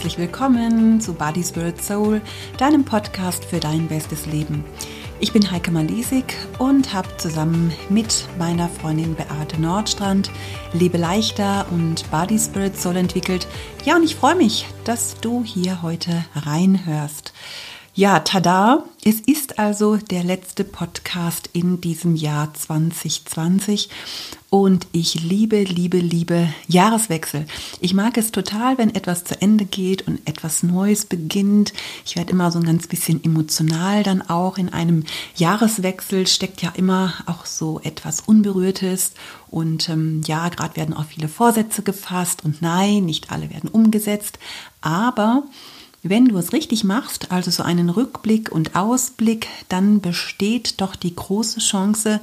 [0.00, 2.22] herzlich willkommen zu Body Spirit Soul,
[2.56, 4.64] deinem Podcast für dein bestes Leben.
[5.20, 10.30] Ich bin Heike Malisik und habe zusammen mit meiner Freundin Beate Nordstrand
[10.72, 13.46] Lebe leichter und Body Spirit Soul entwickelt.
[13.84, 17.34] Ja, und ich freue mich, dass du hier heute reinhörst.
[17.92, 18.84] Ja, tada!
[19.02, 23.88] Es ist also der letzte Podcast in diesem Jahr 2020
[24.48, 27.46] und ich liebe, liebe, liebe Jahreswechsel.
[27.80, 31.72] Ich mag es total, wenn etwas zu Ende geht und etwas Neues beginnt.
[32.06, 34.56] Ich werde immer so ein ganz bisschen emotional dann auch.
[34.56, 35.02] In einem
[35.34, 39.14] Jahreswechsel steckt ja immer auch so etwas Unberührtes
[39.50, 44.38] und ähm, ja, gerade werden auch viele Vorsätze gefasst und nein, nicht alle werden umgesetzt,
[44.80, 45.42] aber
[46.02, 51.14] wenn du es richtig machst, also so einen Rückblick und Ausblick, dann besteht doch die
[51.14, 52.20] große Chance,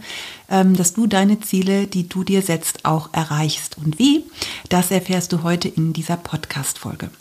[0.50, 3.78] ähm, dass du deine Ziele, die du dir setzt, auch erreichst.
[3.78, 4.23] Und wie?
[4.69, 7.11] Das erfährst du heute in dieser Podcast-Folge.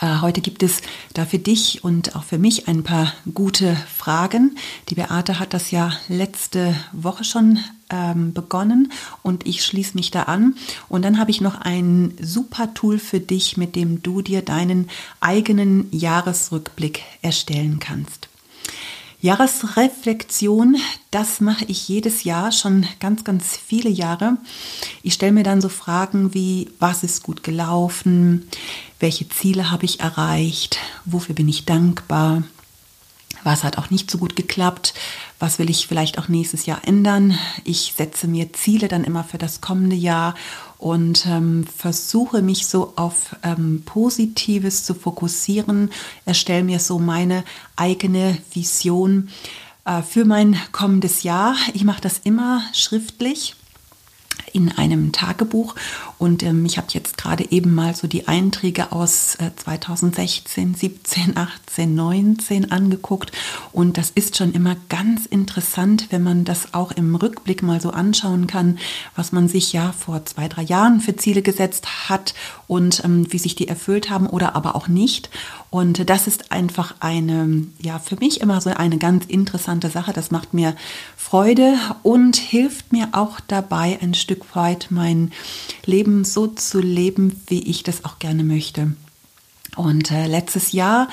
[0.00, 0.80] Äh, heute gibt es
[1.14, 4.56] da für dich und auch für mich ein paar gute Fragen.
[4.90, 7.58] Die Beate hat das ja letzte Woche schon
[7.90, 10.56] ähm, begonnen und ich schließe mich da an.
[10.88, 14.88] Und dann habe ich noch ein super Tool für dich, mit dem du dir deinen
[15.20, 18.28] eigenen Jahresrückblick erstellen kannst.
[19.20, 20.76] Jahresreflexion,
[21.10, 24.36] das mache ich jedes Jahr schon ganz, ganz viele Jahre.
[25.02, 28.48] Ich stelle mir dann so Fragen wie, was ist gut gelaufen?
[29.00, 30.78] Welche Ziele habe ich erreicht?
[31.04, 32.44] Wofür bin ich dankbar?
[33.44, 34.94] Was hat auch nicht so gut geklappt?
[35.38, 37.38] Was will ich vielleicht auch nächstes Jahr ändern?
[37.64, 40.34] Ich setze mir Ziele dann immer für das kommende Jahr
[40.78, 45.90] und ähm, versuche mich so auf ähm, Positives zu fokussieren,
[46.24, 47.44] erstelle mir so meine
[47.76, 49.28] eigene Vision
[49.84, 51.56] äh, für mein kommendes Jahr.
[51.74, 53.56] Ich mache das immer schriftlich
[54.52, 55.74] in einem Tagebuch.
[56.18, 61.36] Und ähm, ich habe jetzt gerade eben mal so die Einträge aus äh, 2016, 17,
[61.36, 63.32] 18, 19 angeguckt.
[63.72, 67.90] Und das ist schon immer ganz interessant, wenn man das auch im Rückblick mal so
[67.90, 68.78] anschauen kann,
[69.14, 72.34] was man sich ja vor zwei, drei Jahren für Ziele gesetzt hat
[72.66, 75.30] und ähm, wie sich die erfüllt haben oder aber auch nicht.
[75.70, 80.12] Und das ist einfach eine, ja, für mich immer so eine ganz interessante Sache.
[80.12, 80.74] Das macht mir
[81.16, 85.32] Freude und hilft mir auch dabei, ein Stück weit mein
[85.84, 88.92] Leben so zu leben, wie ich das auch gerne möchte.
[89.76, 91.08] Und äh, letztes Jahr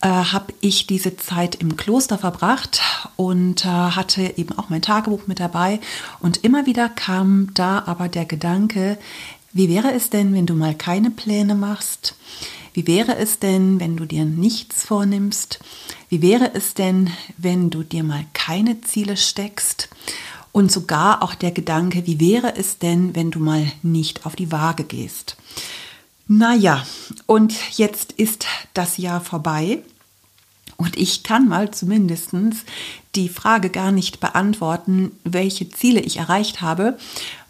[0.00, 2.80] äh, habe ich diese Zeit im Kloster verbracht
[3.16, 5.78] und äh, hatte eben auch mein Tagebuch mit dabei.
[6.18, 8.98] Und immer wieder kam da aber der Gedanke,
[9.52, 12.16] wie wäre es denn, wenn du mal keine Pläne machst?
[12.74, 15.60] Wie wäre es denn, wenn du dir nichts vornimmst?
[16.08, 19.88] Wie wäre es denn, wenn du dir mal keine Ziele steckst?
[20.58, 24.50] Und sogar auch der Gedanke, wie wäre es denn, wenn du mal nicht auf die
[24.50, 25.36] Waage gehst?
[26.26, 26.84] Naja,
[27.26, 29.84] und jetzt ist das Jahr vorbei
[30.76, 32.32] und ich kann mal zumindest
[33.14, 36.98] die Frage gar nicht beantworten, welche Ziele ich erreicht habe.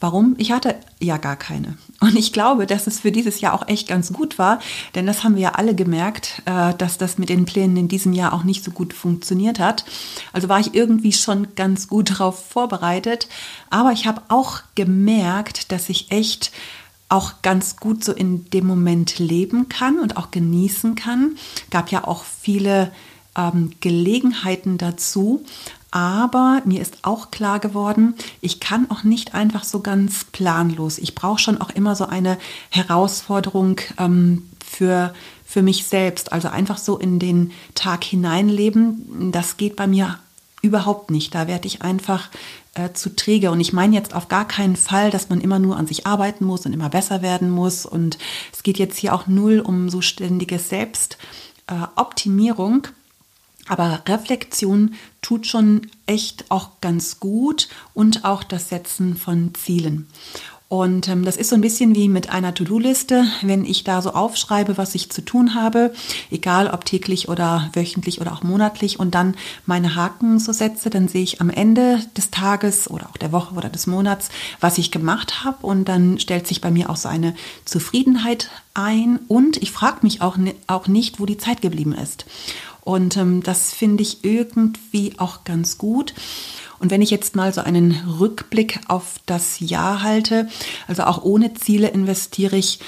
[0.01, 0.37] Warum?
[0.39, 1.77] Ich hatte ja gar keine.
[2.01, 4.61] Und ich glaube, dass es für dieses Jahr auch echt ganz gut war,
[4.95, 8.13] denn das haben wir ja alle gemerkt, äh, dass das mit den Plänen in diesem
[8.13, 9.85] Jahr auch nicht so gut funktioniert hat.
[10.33, 13.29] Also war ich irgendwie schon ganz gut darauf vorbereitet.
[13.71, 16.53] Aber ich habe auch gemerkt, dass ich echt
[17.09, 21.37] auch ganz gut so in dem Moment leben kann und auch genießen kann.
[21.71, 22.93] Gab ja auch viele
[23.37, 25.45] ähm, Gelegenheiten dazu.
[25.91, 30.99] Aber mir ist auch klar geworden, ich kann auch nicht einfach so ganz planlos.
[30.99, 32.39] Ich brauche schon auch immer so eine
[32.69, 35.15] Herausforderung ähm, für,
[35.47, 36.33] für mich selbst.
[36.33, 40.19] Also einfach so in den Tag hineinleben, das geht bei mir
[40.61, 41.35] überhaupt nicht.
[41.35, 42.29] Da werde ich einfach
[42.75, 43.51] äh, zu träge.
[43.51, 46.45] Und ich meine jetzt auf gar keinen Fall, dass man immer nur an sich arbeiten
[46.45, 47.87] muss und immer besser werden muss.
[47.87, 48.19] Und
[48.53, 52.85] es geht jetzt hier auch null um so ständige Selbstoptimierung.
[52.85, 52.89] Äh,
[53.69, 60.09] aber Reflexion tut schon echt auch ganz gut und auch das Setzen von Zielen.
[60.69, 64.11] Und ähm, das ist so ein bisschen wie mit einer To-Do-Liste, wenn ich da so
[64.11, 65.95] aufschreibe, was ich zu tun habe,
[66.31, 69.35] egal ob täglich oder wöchentlich oder auch monatlich und dann
[69.65, 73.55] meine Haken so setze, dann sehe ich am Ende des Tages oder auch der Woche
[73.55, 74.29] oder des Monats,
[74.61, 77.35] was ich gemacht habe und dann stellt sich bei mir auch so eine
[77.65, 82.27] Zufriedenheit ein und ich frage mich auch, auch nicht, wo die Zeit geblieben ist.
[82.89, 86.15] Und ähm, das finde ich irgendwie auch ganz gut.
[86.79, 90.49] Und wenn ich jetzt mal so einen Rückblick auf das Jahr halte,
[90.87, 92.79] also auch ohne Ziele investiere ich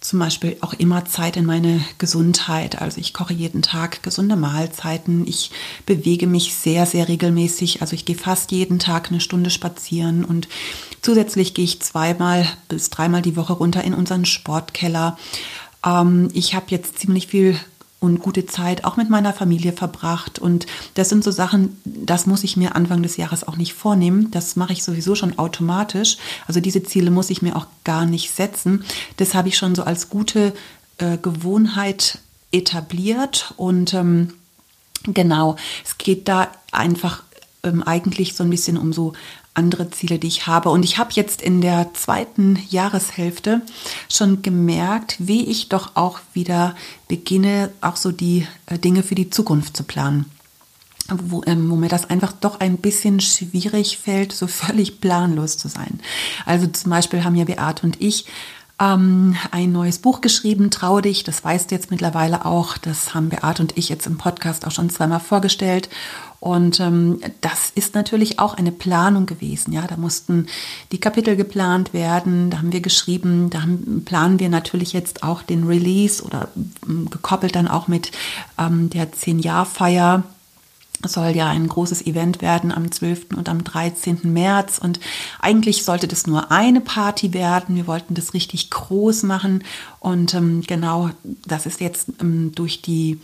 [0.00, 2.80] zum Beispiel auch immer Zeit in meine Gesundheit.
[2.80, 5.26] Also ich koche jeden Tag gesunde Mahlzeiten.
[5.26, 5.50] Ich
[5.84, 7.82] bewege mich sehr, sehr regelmäßig.
[7.82, 10.48] Also ich gehe fast jeden Tag eine Stunde spazieren und
[11.02, 15.18] zusätzlich gehe ich zweimal bis dreimal die Woche runter in unseren Sportkeller
[15.84, 17.58] Ähm, ich habe jetzt ziemlich viel
[18.00, 20.38] und gute Zeit auch mit meiner Familie verbracht.
[20.38, 24.30] Und das sind so Sachen, das muss ich mir Anfang des Jahres auch nicht vornehmen.
[24.30, 26.16] Das mache ich sowieso schon automatisch.
[26.48, 28.84] Also diese Ziele muss ich mir auch gar nicht setzen.
[29.18, 30.54] Das habe ich schon so als gute
[30.96, 32.18] äh, Gewohnheit
[32.52, 33.52] etabliert.
[33.58, 34.32] Und ähm,
[35.04, 37.22] genau, es geht da einfach
[37.62, 39.12] ähm, eigentlich so ein bisschen um so
[39.60, 40.70] andere Ziele, die ich habe.
[40.70, 43.60] Und ich habe jetzt in der zweiten Jahreshälfte
[44.08, 46.74] schon gemerkt, wie ich doch auch wieder
[47.08, 50.24] beginne, auch so die äh, Dinge für die Zukunft zu planen.
[51.08, 55.68] Wo, ähm, wo, mir das einfach doch ein bisschen schwierig fällt, so völlig planlos zu
[55.68, 56.00] sein.
[56.46, 58.26] Also zum Beispiel haben ja Beate und ich
[58.80, 62.78] ähm, ein neues Buch geschrieben, Trau dich, das weißt du jetzt mittlerweile auch.
[62.78, 65.90] Das haben Beate und ich jetzt im Podcast auch schon zweimal vorgestellt.
[66.40, 69.72] Und ähm, das ist natürlich auch eine Planung gewesen.
[69.72, 70.46] Ja, da mussten
[70.90, 75.42] die Kapitel geplant werden, da haben wir geschrieben, da haben, planen wir natürlich jetzt auch
[75.42, 76.48] den Release oder
[76.88, 78.12] ähm, gekoppelt dann auch mit
[78.58, 80.24] ähm, der 10-Jahr-Feier
[81.04, 83.36] soll ja ein großes Event werden am 12.
[83.36, 84.20] und am 13.
[84.24, 84.78] März.
[84.78, 85.00] Und
[85.40, 87.76] eigentlich sollte das nur eine Party werden.
[87.76, 89.64] Wir wollten das richtig groß machen.
[89.98, 91.10] Und ähm, genau,
[91.46, 93.20] das ist jetzt ähm, durch die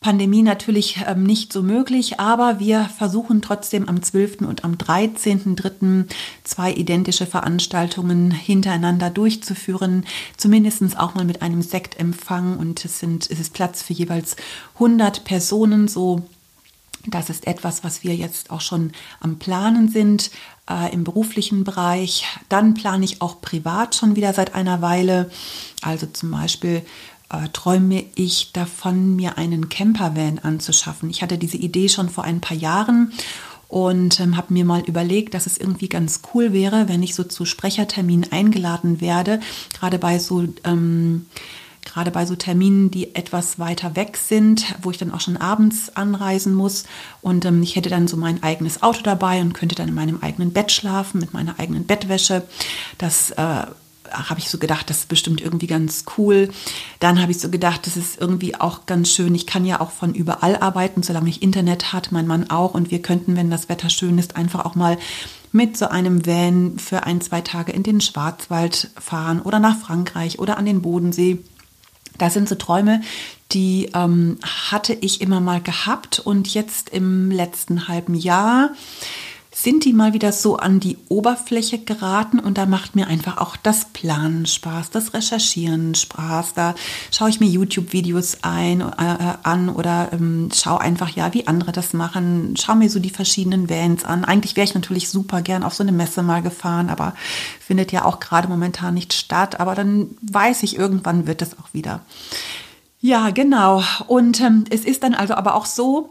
[0.00, 4.42] Pandemie natürlich ähm, nicht so möglich, aber wir versuchen trotzdem am 12.
[4.42, 6.04] und am 13.3.
[6.44, 10.06] zwei identische Veranstaltungen hintereinander durchzuführen,
[10.36, 14.36] zumindest auch mal mit einem Sektempfang und es, sind, es ist Platz für jeweils
[14.74, 16.22] 100 Personen, so
[17.06, 20.30] das ist etwas, was wir jetzt auch schon am Planen sind
[20.68, 22.24] äh, im beruflichen Bereich.
[22.48, 25.30] Dann plane ich auch privat schon wieder seit einer Weile.
[25.82, 26.82] Also zum Beispiel
[27.30, 31.10] äh, träume ich davon, mir einen Campervan anzuschaffen.
[31.10, 33.12] Ich hatte diese Idee schon vor ein paar Jahren
[33.68, 37.22] und ähm, habe mir mal überlegt, dass es irgendwie ganz cool wäre, wenn ich so
[37.22, 39.40] zu Sprecherterminen eingeladen werde,
[39.78, 41.26] gerade bei so ähm,
[41.84, 45.94] gerade bei so Terminen, die etwas weiter weg sind, wo ich dann auch schon abends
[45.96, 46.84] anreisen muss.
[47.22, 50.18] Und ähm, ich hätte dann so mein eigenes Auto dabei und könnte dann in meinem
[50.20, 52.42] eigenen Bett schlafen mit meiner eigenen Bettwäsche.
[52.98, 53.66] Das äh,
[54.10, 56.50] habe ich so gedacht, das ist bestimmt irgendwie ganz cool.
[57.00, 59.34] Dann habe ich so gedacht, das ist irgendwie auch ganz schön.
[59.34, 62.74] Ich kann ja auch von überall arbeiten, solange ich Internet hat, mein Mann auch.
[62.74, 64.98] Und wir könnten, wenn das Wetter schön ist, einfach auch mal
[65.52, 70.38] mit so einem Van für ein, zwei Tage in den Schwarzwald fahren oder nach Frankreich
[70.38, 71.38] oder an den Bodensee.
[72.18, 73.00] Das sind so Träume,
[73.52, 76.18] die ähm, hatte ich immer mal gehabt.
[76.18, 78.70] Und jetzt im letzten halben Jahr
[79.62, 83.56] sind die mal wieder so an die Oberfläche geraten und da macht mir einfach auch
[83.56, 86.54] das Planen Spaß, das Recherchieren Spaß.
[86.54, 86.76] Da
[87.10, 91.92] schaue ich mir YouTube-Videos ein, äh, an oder ähm, schaue einfach, ja, wie andere das
[91.92, 94.24] machen, schaue mir so die verschiedenen Vans an.
[94.24, 97.14] Eigentlich wäre ich natürlich super gern auf so eine Messe mal gefahren, aber
[97.58, 99.58] findet ja auch gerade momentan nicht statt.
[99.58, 102.02] Aber dann weiß ich, irgendwann wird das auch wieder.
[103.00, 103.82] Ja, genau.
[104.06, 106.10] Und ähm, es ist dann also aber auch so,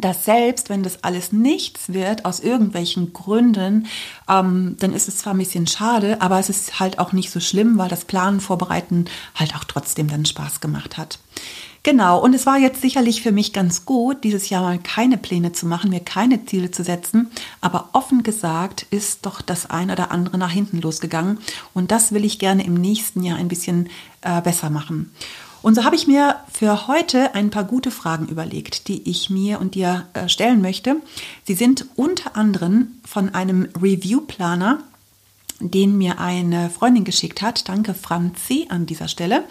[0.00, 3.86] dass selbst wenn das alles nichts wird, aus irgendwelchen Gründen,
[4.28, 7.40] ähm, dann ist es zwar ein bisschen schade, aber es ist halt auch nicht so
[7.40, 11.18] schlimm, weil das Planen, Vorbereiten halt auch trotzdem dann Spaß gemacht hat.
[11.84, 15.52] Genau, und es war jetzt sicherlich für mich ganz gut, dieses Jahr mal keine Pläne
[15.52, 17.30] zu machen, mir keine Ziele zu setzen,
[17.60, 21.38] aber offen gesagt ist doch das eine oder andere nach hinten losgegangen
[21.74, 23.88] und das will ich gerne im nächsten Jahr ein bisschen
[24.22, 25.12] äh, besser machen.
[25.62, 29.60] Und so habe ich mir für heute ein paar gute Fragen überlegt, die ich mir
[29.60, 30.96] und dir äh, stellen möchte.
[31.44, 34.78] Sie sind unter anderem von einem Review-Planer
[35.60, 37.68] den mir eine Freundin geschickt hat.
[37.68, 39.44] Danke Franzi an dieser Stelle.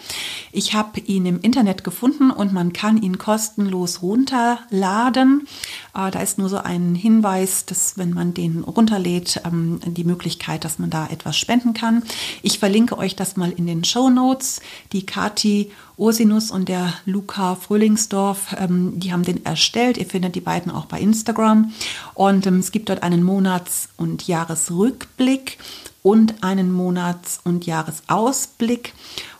[0.52, 5.46] Ich habe ihn im Internet gefunden und man kann ihn kostenlos runterladen.
[5.94, 10.64] Äh, da ist nur so ein Hinweis, dass wenn man den runterlädt, ähm, die Möglichkeit,
[10.64, 12.02] dass man da etwas spenden kann.
[12.42, 14.60] Ich verlinke euch das mal in den Show Notes.
[14.92, 19.98] Die Kati Ursinus und der Luca Fröhlingsdorf, ähm, die haben den erstellt.
[19.98, 21.72] Ihr findet die beiden auch bei Instagram.
[22.14, 25.58] Und ähm, es gibt dort einen Monats- und Jahresrückblick
[26.02, 28.94] und einen Monats- und Jahresausblick.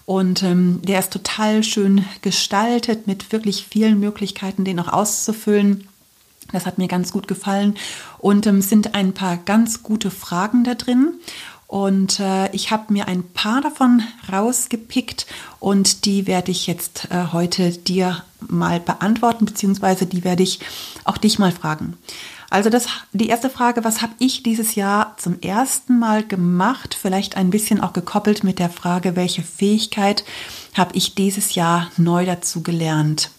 [0.05, 5.87] Und ähm, der ist total schön gestaltet mit wirklich vielen Möglichkeiten, den auch auszufüllen.
[6.51, 7.77] Das hat mir ganz gut gefallen.
[8.19, 11.21] Und es ähm, sind ein paar ganz gute Fragen da drin.
[11.69, 15.27] Und äh, ich habe mir ein paar davon rausgepickt
[15.61, 20.61] und die werde ich jetzt äh, heute dir mal beantworten, beziehungsweise die werde ich
[21.05, 21.99] auch dich mal fragen.
[22.49, 26.97] Also das, die erste Frage, was habe ich dieses Jahr zum ersten Mal gemacht?
[26.99, 30.25] Vielleicht ein bisschen auch gekoppelt mit der Frage, welche Fähigkeit
[30.73, 33.31] habe ich dieses Jahr neu dazu gelernt?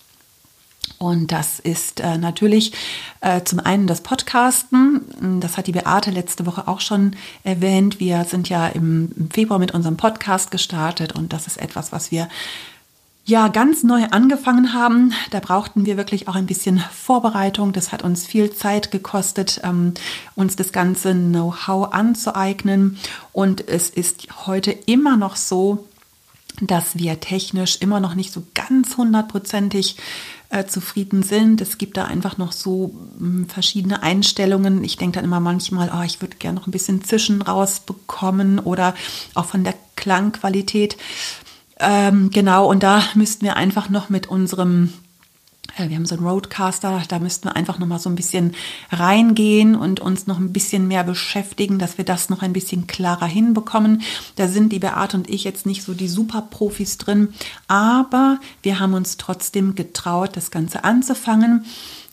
[0.97, 2.73] Und das ist äh, natürlich
[3.21, 5.39] äh, zum einen das Podcasten.
[5.39, 7.99] Das hat die Beate letzte Woche auch schon erwähnt.
[7.99, 12.27] Wir sind ja im, Februar mit unserem Podcast gestartet und das ist etwas, was wir
[13.29, 15.13] ja ganz neu angefangen haben.
[15.29, 17.71] Da brauchten wir wirklich auch ein bisschen Vorbereitung.
[17.71, 19.93] Das hat uns viel Zeit gekostet, ähm,
[20.35, 22.97] uns das ganze Know-how anzueignen.
[23.31, 25.85] Und es ist heute immer noch so,
[26.61, 29.95] dass wir technisch immer noch nicht so ganz hundertprozentig
[30.49, 31.61] äh, zufrieden sind.
[31.61, 34.83] Es gibt da einfach noch so hm, verschiedene Einstellungen.
[34.83, 38.95] Ich denke dann immer manchmal, oh, ich würde gerne noch ein bisschen Zischen rausbekommen oder
[39.35, 40.97] auch von der Klangqualität.
[41.79, 44.93] Ähm, genau, und da müssten wir einfach noch mit unserem
[45.77, 48.55] wir haben so einen Roadcaster, da müssten wir einfach noch mal so ein bisschen
[48.91, 53.25] reingehen und uns noch ein bisschen mehr beschäftigen, dass wir das noch ein bisschen klarer
[53.25, 54.01] hinbekommen.
[54.35, 57.29] Da sind die Beate und ich jetzt nicht so die Super-Profis drin,
[57.67, 61.65] aber wir haben uns trotzdem getraut, das Ganze anzufangen.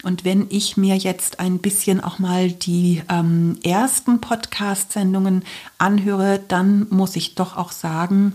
[0.03, 5.43] Und wenn ich mir jetzt ein bisschen auch mal die ähm, ersten Podcast-Sendungen
[5.79, 8.35] anhöre, dann muss ich doch auch sagen,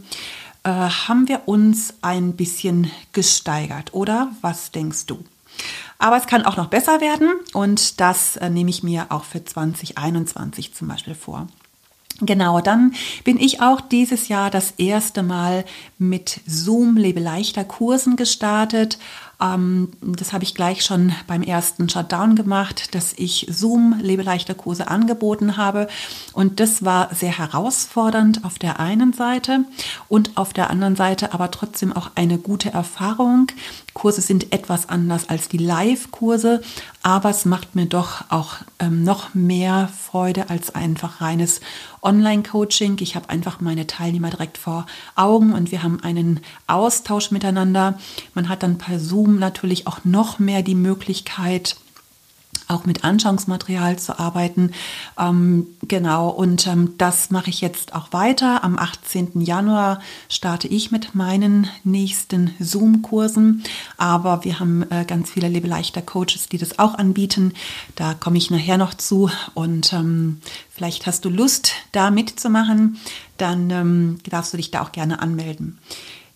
[0.63, 4.31] äh, haben wir uns ein bisschen gesteigert, oder?
[4.41, 5.23] Was denkst du?
[5.99, 9.43] Aber es kann auch noch besser werden und das äh, nehme ich mir auch für
[9.43, 11.47] 2021 zum Beispiel vor.
[12.23, 15.65] Genau, dann bin ich auch dieses Jahr das erste Mal
[15.97, 18.99] mit Zoom Lebe leichter Kursen gestartet
[19.41, 24.87] ähm, das habe ich gleich schon beim ersten Shutdown gemacht, dass ich Zoom Lebeleichter Kurse
[24.87, 25.87] angeboten habe.
[26.33, 29.65] Und das war sehr herausfordernd auf der einen Seite
[30.07, 33.47] und auf der anderen Seite aber trotzdem auch eine gute Erfahrung.
[33.93, 36.61] Kurse sind etwas anders als die Live-Kurse,
[37.03, 41.59] aber es macht mir doch auch ähm, noch mehr Freude als einfach reines
[42.01, 42.97] Online-Coaching.
[43.01, 47.97] Ich habe einfach meine Teilnehmer direkt vor Augen und wir haben einen Austausch miteinander.
[48.33, 51.75] Man hat dann per Zoom natürlich auch noch mehr die Möglichkeit,
[52.67, 54.71] auch mit Anschauungsmaterial zu arbeiten.
[55.19, 58.63] Ähm, genau, und ähm, das mache ich jetzt auch weiter.
[58.63, 59.41] Am 18.
[59.41, 59.99] Januar
[60.29, 63.63] starte ich mit meinen nächsten Zoom-Kursen.
[63.97, 67.53] Aber wir haben äh, ganz viele Lebeleichter Coaches, die das auch anbieten.
[67.95, 69.29] Da komme ich nachher noch zu.
[69.53, 72.97] Und ähm, vielleicht hast du Lust, da mitzumachen.
[73.37, 75.79] Dann ähm, darfst du dich da auch gerne anmelden.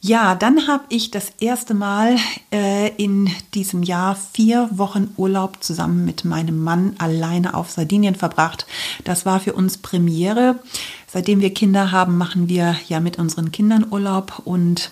[0.08, 2.18] Ja, dann habe ich das erste Mal
[2.54, 8.68] äh, in diesem Jahr vier Wochen Urlaub zusammen mit meinem Mann alleine auf Sardinien verbracht.
[9.04, 10.60] Das war für uns Premiere.
[11.08, 14.92] Seitdem wir Kinder haben, machen wir ja mit unseren Kindern Urlaub und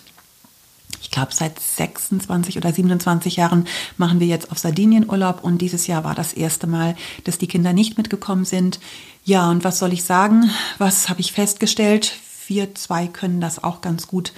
[1.04, 3.68] ich glaube, seit 26 oder 27 Jahren
[3.98, 7.48] machen wir jetzt auf Sardinien Urlaub und dieses Jahr war das erste Mal, dass die
[7.48, 8.80] Kinder nicht mitgekommen sind.
[9.26, 10.50] Ja, und was soll ich sagen?
[10.80, 12.14] Was habe ich festgestellt?
[12.48, 14.34] Wir zwei können das auch ganz gut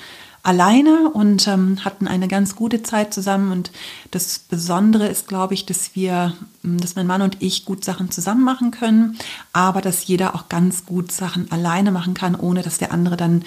[0.46, 3.52] alleine und ähm, hatten eine ganz gute Zeit zusammen.
[3.52, 3.72] Und
[4.12, 6.34] das Besondere ist, glaube ich, dass wir,
[6.64, 9.18] ähm, dass mein Mann und ich gut Sachen zusammen machen können,
[9.54, 13.44] aber dass jeder auch ganz gut Sachen alleine machen kann, ohne dass der andere dann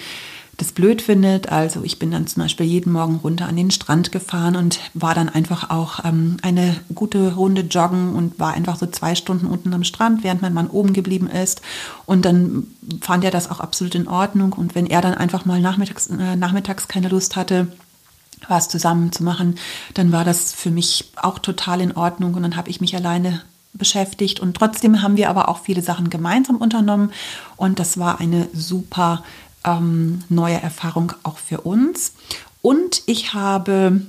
[0.59, 1.49] das blöd findet.
[1.49, 5.15] Also ich bin dann zum Beispiel jeden Morgen runter an den Strand gefahren und war
[5.15, 9.73] dann einfach auch ähm, eine gute Runde joggen und war einfach so zwei Stunden unten
[9.73, 11.61] am Strand, während mein Mann oben geblieben ist.
[12.05, 12.67] Und dann
[12.99, 14.51] fand er das auch absolut in Ordnung.
[14.51, 17.67] Und wenn er dann einfach mal nachmittags, äh, nachmittags keine Lust hatte,
[18.49, 19.55] was zusammen zu machen,
[19.93, 22.33] dann war das für mich auch total in Ordnung.
[22.33, 26.09] Und dann habe ich mich alleine beschäftigt und trotzdem haben wir aber auch viele Sachen
[26.09, 27.11] gemeinsam unternommen
[27.55, 29.23] und das war eine super
[29.65, 32.13] ähm, neue Erfahrung auch für uns.
[32.61, 34.01] Und ich habe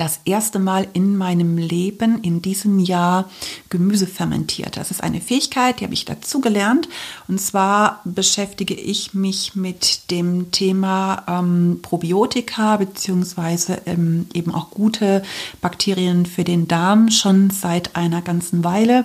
[0.00, 3.28] das erste Mal in meinem Leben in diesem Jahr
[3.68, 4.78] Gemüse fermentiert.
[4.78, 6.88] Das ist eine Fähigkeit, die habe ich dazu gelernt.
[7.28, 15.22] Und zwar beschäftige ich mich mit dem Thema ähm, Probiotika beziehungsweise ähm, eben auch gute
[15.60, 19.04] Bakterien für den Darm schon seit einer ganzen Weile.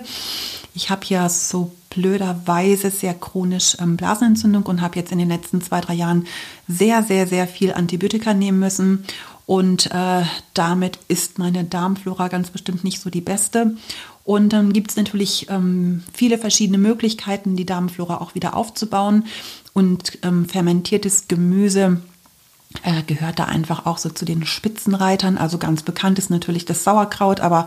[0.74, 5.62] Ich habe ja so blöderweise sehr chronisch ähm, Blasenentzündung und habe jetzt in den letzten
[5.62, 6.26] zwei, drei Jahren
[6.68, 9.04] sehr, sehr, sehr viel Antibiotika nehmen müssen.
[9.46, 10.22] Und äh,
[10.54, 13.76] damit ist meine Darmflora ganz bestimmt nicht so die beste.
[14.24, 19.24] Und dann gibt es natürlich ähm, viele verschiedene Möglichkeiten, die Darmflora auch wieder aufzubauen.
[19.72, 22.02] Und ähm, fermentiertes Gemüse
[22.82, 25.38] äh, gehört da einfach auch so zu den Spitzenreitern.
[25.38, 27.66] Also ganz bekannt ist natürlich das Sauerkraut, aber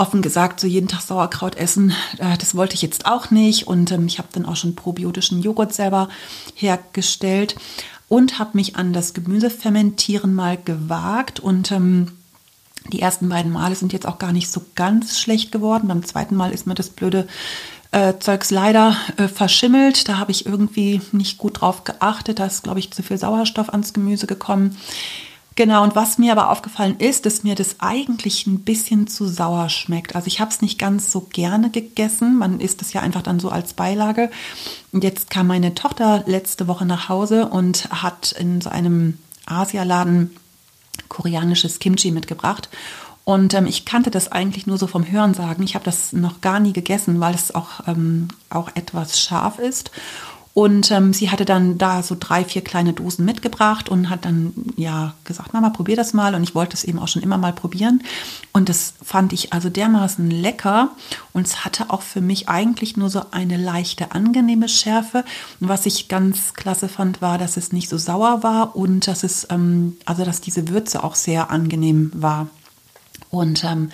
[0.00, 3.66] offen gesagt, so jeden Tag Sauerkraut essen, äh, das wollte ich jetzt auch nicht.
[3.66, 6.08] Und ähm, ich habe dann auch schon probiotischen Joghurt selber
[6.54, 7.54] hergestellt
[8.08, 11.38] und habe mich an das Gemüsefermentieren mal gewagt.
[11.38, 12.12] Und ähm,
[12.92, 15.88] die ersten beiden Male sind jetzt auch gar nicht so ganz schlecht geworden.
[15.88, 17.28] Beim zweiten Mal ist mir das blöde
[17.92, 20.08] äh, Zeugs leider äh, verschimmelt.
[20.08, 22.38] Da habe ich irgendwie nicht gut drauf geachtet.
[22.38, 24.76] Da ist, glaube ich, zu viel Sauerstoff ans Gemüse gekommen.
[25.60, 29.68] Genau, und was mir aber aufgefallen ist, dass mir das eigentlich ein bisschen zu sauer
[29.68, 30.16] schmeckt.
[30.16, 32.38] Also ich habe es nicht ganz so gerne gegessen.
[32.38, 34.30] Man isst es ja einfach dann so als Beilage.
[34.90, 40.34] Und jetzt kam meine Tochter letzte Woche nach Hause und hat in so einem Asialaden
[41.10, 42.70] koreanisches Kimchi mitgebracht.
[43.24, 45.62] Und ähm, ich kannte das eigentlich nur so vom Hörensagen.
[45.62, 49.90] Ich habe das noch gar nie gegessen, weil es auch, ähm, auch etwas scharf ist.
[50.60, 54.52] Und ähm, sie hatte dann da so drei, vier kleine Dosen mitgebracht und hat dann
[54.76, 56.34] ja gesagt, Mama, probier das mal.
[56.34, 58.02] Und ich wollte es eben auch schon immer mal probieren.
[58.52, 60.90] Und das fand ich also dermaßen lecker.
[61.32, 65.24] Und es hatte auch für mich eigentlich nur so eine leichte, angenehme Schärfe.
[65.60, 69.22] Und was ich ganz klasse fand, war, dass es nicht so sauer war und dass
[69.22, 72.48] es, ähm, also dass diese Würze auch sehr angenehm war.
[73.30, 73.88] Und ähm,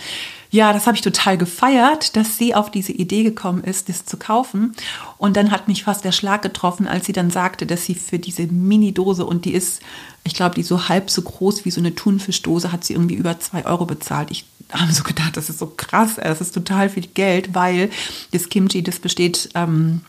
[0.57, 4.17] ja, das habe ich total gefeiert, dass sie auf diese Idee gekommen ist, das zu
[4.17, 4.75] kaufen.
[5.19, 8.19] Und dann hat mich fast der Schlag getroffen, als sie dann sagte, dass sie für
[8.19, 9.83] diese Mini-Dose und die ist,
[10.25, 13.39] ich glaube, die so halb so groß wie so eine Thunfischdose, hat sie irgendwie über
[13.39, 14.31] zwei Euro bezahlt.
[14.31, 17.91] Ich habe so gedacht, das ist so krass, das ist total viel Geld, weil
[18.33, 20.01] das Kimchi, das besteht ähm,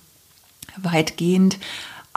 [0.78, 1.58] weitgehend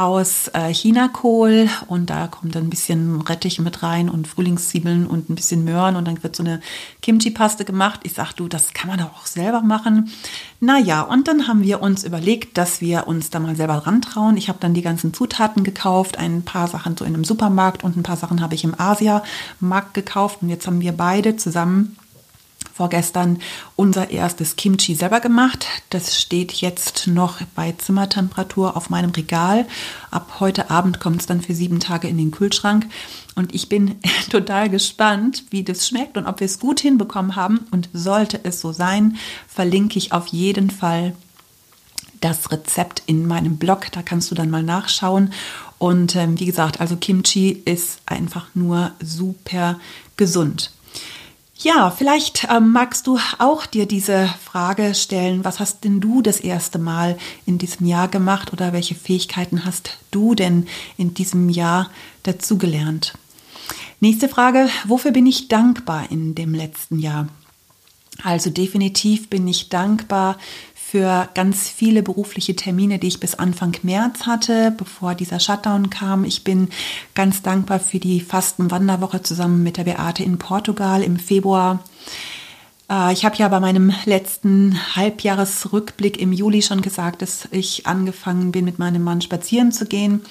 [0.00, 5.28] aus äh, Chinakohl und da kommt dann ein bisschen Rettich mit rein und Frühlingszwiebeln und
[5.28, 6.62] ein bisschen Möhren und dann wird so eine
[7.02, 8.00] Kimchi-Paste gemacht.
[8.04, 10.11] Ich sag du, das kann man doch auch selber machen.
[10.59, 14.38] Naja, und dann haben wir uns überlegt, dass wir uns da mal selber rantrauen.
[14.38, 17.99] Ich habe dann die ganzen Zutaten gekauft, ein paar Sachen so in einem Supermarkt und
[17.99, 21.99] ein paar Sachen habe ich im Asia-Markt gekauft und jetzt haben wir beide zusammen
[22.80, 23.40] vorgestern
[23.76, 25.66] unser erstes Kimchi selber gemacht.
[25.90, 29.66] Das steht jetzt noch bei Zimmertemperatur auf meinem Regal.
[30.10, 32.87] Ab heute Abend kommt es dann für sieben Tage in den Kühlschrank.
[33.34, 33.96] Und ich bin
[34.30, 37.66] total gespannt, wie das schmeckt und ob wir es gut hinbekommen haben.
[37.70, 41.14] Und sollte es so sein, verlinke ich auf jeden Fall
[42.22, 43.92] das Rezept in meinem Blog.
[43.92, 45.34] Da kannst du dann mal nachschauen.
[45.76, 49.78] Und ähm, wie gesagt, also Kimchi ist einfach nur super
[50.16, 50.70] gesund.
[51.62, 56.40] Ja, vielleicht ähm, magst du auch dir diese Frage stellen, was hast denn du das
[56.40, 61.90] erste Mal in diesem Jahr gemacht oder welche Fähigkeiten hast du denn in diesem Jahr
[62.23, 63.12] dazugelernt?
[64.00, 67.28] Nächste Frage, wofür bin ich dankbar in dem letzten Jahr?
[68.23, 70.38] Also definitiv bin ich dankbar
[70.90, 76.24] für ganz viele berufliche Termine, die ich bis Anfang März hatte, bevor dieser Shutdown kam.
[76.24, 76.68] Ich bin
[77.14, 81.78] ganz dankbar für die Fastenwanderwoche zusammen mit der Beate in Portugal im Februar.
[82.90, 88.50] Äh, ich habe ja bei meinem letzten Halbjahresrückblick im Juli schon gesagt, dass ich angefangen
[88.50, 90.22] bin, mit meinem Mann spazieren zu gehen.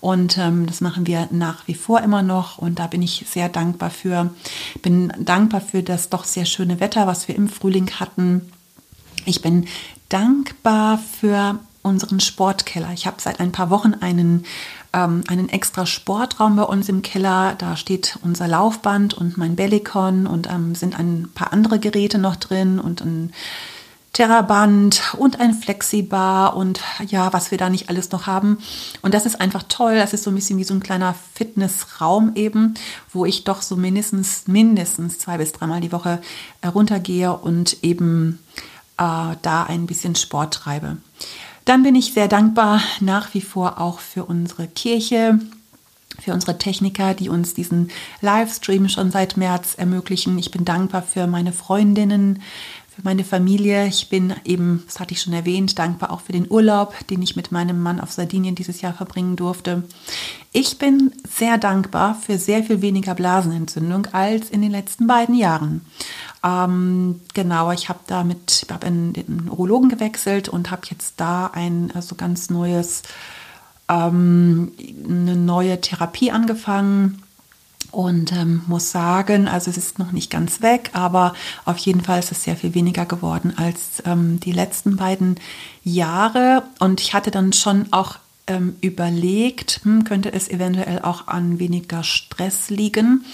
[0.00, 2.58] Und ähm, das machen wir nach wie vor immer noch.
[2.58, 4.30] Und da bin ich sehr dankbar für.
[4.82, 8.50] Bin dankbar für das doch sehr schöne Wetter, was wir im Frühling hatten.
[9.24, 9.66] Ich bin
[10.08, 12.90] dankbar für unseren Sportkeller.
[12.92, 14.44] Ich habe seit ein paar Wochen einen,
[14.92, 17.54] ähm, einen extra Sportraum bei uns im Keller.
[17.56, 22.36] Da steht unser Laufband und mein Bellicon und ähm, sind ein paar andere Geräte noch
[22.36, 23.32] drin und ein
[24.12, 28.58] Terraband und ein Flexibar und ja, was wir da nicht alles noch haben.
[29.02, 29.94] Und das ist einfach toll.
[29.94, 32.74] Das ist so ein bisschen wie so ein kleiner Fitnessraum eben,
[33.12, 36.20] wo ich doch so mindestens, mindestens zwei bis dreimal die Woche
[36.62, 38.40] äh, runtergehe und eben
[38.98, 40.98] äh, da ein bisschen Sport treibe.
[41.64, 45.38] Dann bin ich sehr dankbar nach wie vor auch für unsere Kirche,
[46.18, 50.38] für unsere Techniker, die uns diesen Livestream schon seit März ermöglichen.
[50.38, 52.42] Ich bin dankbar für meine Freundinnen,
[52.98, 53.86] für meine Familie.
[53.86, 57.36] Ich bin eben, das hatte ich schon erwähnt, dankbar auch für den Urlaub, den ich
[57.36, 59.84] mit meinem Mann auf Sardinien dieses Jahr verbringen durfte.
[60.52, 65.82] Ich bin sehr dankbar für sehr viel weniger Blasenentzündung als in den letzten beiden Jahren.
[66.44, 71.14] Ähm, genau, ich habe da mit, ich habe in den Urologen gewechselt und habe jetzt
[71.16, 73.02] da ein also ganz neues,
[73.88, 74.72] ähm,
[75.04, 77.22] eine neue Therapie angefangen
[77.90, 82.18] und ähm, muss sagen, also es ist noch nicht ganz weg, aber auf jeden Fall
[82.18, 85.36] ist es sehr viel weniger geworden als ähm, die letzten beiden
[85.82, 86.64] Jahre.
[86.80, 92.02] Und ich hatte dann schon auch ähm, überlegt, hm, könnte es eventuell auch an weniger
[92.02, 93.24] Stress liegen.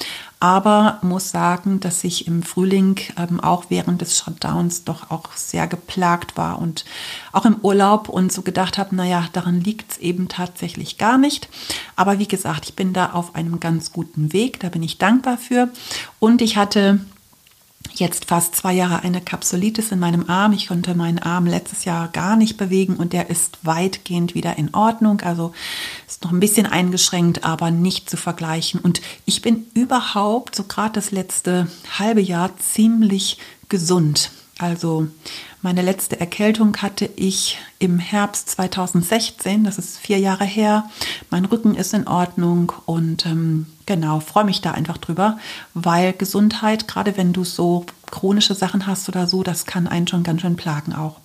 [0.45, 5.67] Aber muss sagen, dass ich im Frühling ähm, auch während des Shutdowns doch auch sehr
[5.67, 6.85] geplagt war und
[7.33, 11.49] auch im Urlaub und so gedacht habe, naja, daran liegt es eben tatsächlich gar nicht.
[11.97, 15.39] Aber wie gesagt, ich bin da auf einem ganz guten Weg, da bin ich dankbar
[15.39, 15.71] für.
[16.19, 17.01] Und ich hatte
[17.93, 20.53] jetzt fast zwei Jahre eine Kapsulitis in meinem Arm.
[20.53, 24.75] Ich konnte meinen Arm letztes Jahr gar nicht bewegen und der ist weitgehend wieder in
[24.75, 25.21] Ordnung.
[25.21, 25.53] Also
[26.07, 28.81] ist noch ein bisschen eingeschränkt, aber nicht zu vergleichen.
[28.81, 31.69] Und ich bin überhaupt, so gerade das letzte
[31.99, 34.31] halbe Jahr, ziemlich gesund.
[34.59, 35.09] Also
[35.63, 40.89] meine letzte Erkältung hatte ich im Herbst 2016, das ist vier Jahre her.
[41.31, 45.39] Mein Rücken ist in Ordnung und ähm, genau, freue mich da einfach drüber,
[45.75, 50.23] weil Gesundheit, gerade wenn du so chronische Sachen hast oder so, das kann einen schon
[50.23, 51.19] ganz schön plagen auch.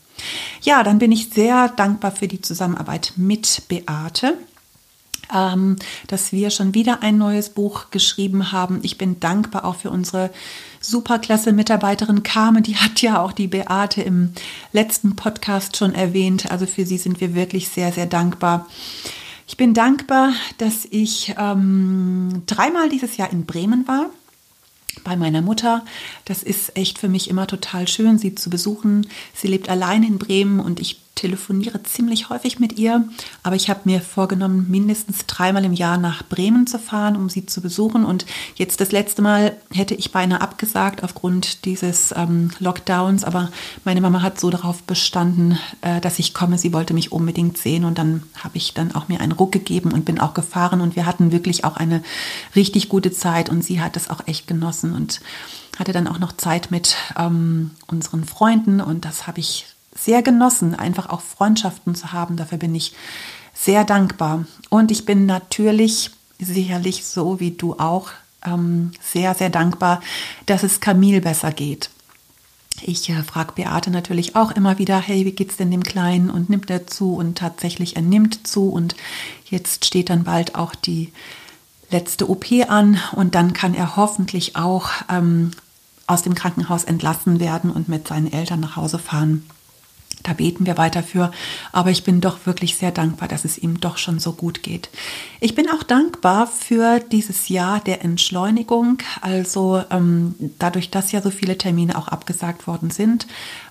[0.62, 4.36] Ja, dann bin ich sehr dankbar für die Zusammenarbeit mit Beate
[5.34, 5.76] ähm,
[6.08, 8.80] dass wir schon wieder ein neues Buch geschrieben haben.
[8.84, 10.32] Ich bin dankbar auch für unsere
[10.82, 14.34] superklasse Mitarbeiterin Carmen, die hat ja auch die Beate im
[14.72, 16.52] letzten Podcast schon erwähnt.
[16.52, 18.68] Also für sie sind wir wirklich sehr, sehr dankbar.
[19.48, 24.06] Ich bin dankbar, dass ich ähm, dreimal dieses Jahr in Bremen war
[25.04, 25.84] bei meiner Mutter.
[26.26, 29.08] Das ist echt für mich immer total schön, sie zu besuchen.
[29.34, 33.04] Sie lebt allein in Bremen und ich telefoniere ziemlich häufig mit ihr,
[33.44, 37.46] aber ich habe mir vorgenommen, mindestens dreimal im Jahr nach Bremen zu fahren, um sie
[37.46, 38.06] zu besuchen.
[38.06, 43.52] Und jetzt das letzte Mal hätte ich beinahe abgesagt aufgrund dieses ähm, Lockdowns, aber
[43.84, 46.58] meine Mama hat so darauf bestanden, äh, dass ich komme.
[46.58, 49.92] Sie wollte mich unbedingt sehen und dann habe ich dann auch mir einen Ruck gegeben
[49.92, 52.02] und bin auch gefahren und wir hatten wirklich auch eine
[52.56, 55.20] richtig gute Zeit und sie hat es auch echt genossen und
[55.78, 59.66] hatte dann auch noch Zeit mit ähm, unseren Freunden und das habe ich
[60.00, 62.38] sehr genossen, einfach auch Freundschaften zu haben.
[62.38, 62.94] Dafür bin ich
[63.54, 64.46] sehr dankbar.
[64.70, 68.10] Und ich bin natürlich sicherlich so wie du auch
[68.46, 70.02] ähm, sehr, sehr dankbar,
[70.46, 71.90] dass es Camille besser geht.
[72.82, 76.30] Ich äh, frage Beate natürlich auch immer wieder, hey, wie geht's denn dem Kleinen?
[76.30, 77.16] Und nimmt er zu?
[77.16, 78.70] Und tatsächlich, er nimmt zu.
[78.70, 78.96] Und
[79.50, 81.12] jetzt steht dann bald auch die
[81.92, 83.00] letzte OP an.
[83.14, 85.52] Und dann kann er hoffentlich auch ähm,
[86.08, 89.44] aus dem Krankenhaus entlassen werden und mit seinen Eltern nach Hause fahren.
[90.30, 91.32] Da beten wir weiter für.
[91.72, 94.90] Aber ich bin doch wirklich sehr dankbar, dass es ihm doch schon so gut geht.
[95.40, 99.00] Ich bin auch dankbar für dieses Jahr der Entschleunigung.
[99.22, 103.26] Also ähm, dadurch, dass ja so viele Termine auch abgesagt worden sind,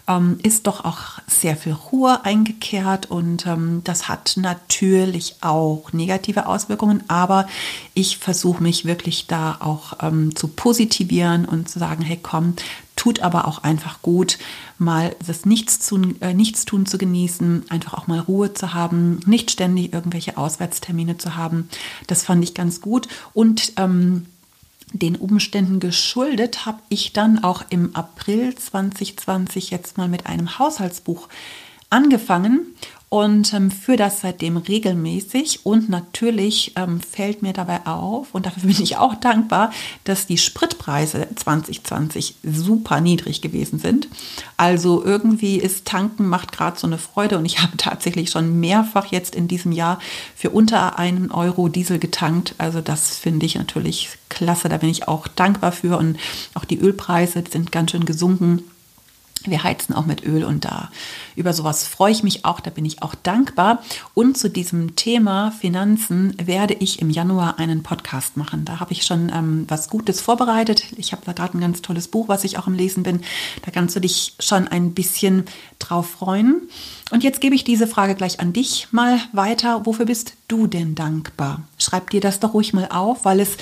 [0.09, 6.47] ähm, ist doch auch sehr viel Ruhe eingekehrt und ähm, das hat natürlich auch negative
[6.47, 7.47] Auswirkungen, aber
[7.94, 12.55] ich versuche mich wirklich da auch ähm, zu positivieren und zu sagen, hey komm,
[12.99, 14.39] tut aber auch einfach gut,
[14.77, 19.95] mal das Nichtstun, äh, Nichtstun zu genießen, einfach auch mal Ruhe zu haben, nicht ständig
[19.95, 21.69] irgendwelche Auswärtstermine zu haben.
[22.07, 24.27] Das fand ich ganz gut und ähm,
[24.93, 31.29] den Umständen geschuldet habe ich dann auch im April 2020 jetzt mal mit einem Haushaltsbuch
[31.91, 32.75] angefangen
[33.11, 35.64] und ähm, führe das seitdem regelmäßig.
[35.64, 39.73] Und natürlich ähm, fällt mir dabei auf, und dafür bin ich auch dankbar,
[40.05, 44.09] dass die Spritpreise 2020 super niedrig gewesen sind.
[44.57, 49.07] Also irgendwie ist Tanken macht gerade so eine Freude und ich habe tatsächlich schon mehrfach
[49.07, 49.99] jetzt in diesem Jahr
[50.35, 52.55] für unter einem Euro Diesel getankt.
[52.59, 56.18] Also das finde ich natürlich klasse, da bin ich auch dankbar für und
[56.55, 58.64] auch die Ölpreise sind ganz schön gesunken.
[59.44, 60.90] Wir heizen auch mit Öl und da
[61.37, 63.83] über sowas freue ich mich auch, da bin ich auch dankbar.
[64.14, 68.64] Und zu diesem Thema Finanzen werde ich im Januar einen Podcast machen.
[68.64, 70.85] Da habe ich schon ähm, was Gutes vorbereitet.
[70.96, 73.20] Ich habe da gerade ein ganz tolles Buch, was ich auch im Lesen bin.
[73.64, 75.44] Da kannst du dich schon ein bisschen
[75.79, 76.62] drauf freuen.
[77.11, 79.87] Und jetzt gebe ich diese Frage gleich an dich mal weiter.
[79.87, 81.62] Wofür bist du denn dankbar?
[81.79, 83.57] Schreib dir das doch ruhig mal auf, weil es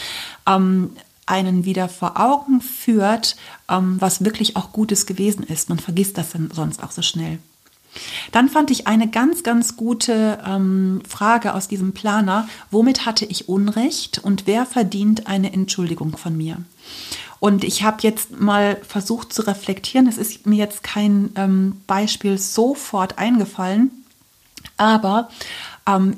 [0.46, 0.90] ähm,
[1.26, 3.36] einen wieder vor Augen führt,
[3.68, 5.68] ähm, was wirklich auch Gutes gewesen ist.
[5.68, 7.38] Man vergisst das dann sonst auch so schnell.
[8.32, 12.48] Dann fand ich eine ganz, ganz gute ähm, Frage aus diesem Planer.
[12.70, 16.58] Womit hatte ich Unrecht und wer verdient eine Entschuldigung von mir?
[17.38, 20.06] Und ich habe jetzt mal versucht zu reflektieren.
[20.06, 23.90] Es ist mir jetzt kein ähm, Beispiel sofort eingefallen,
[24.76, 25.28] aber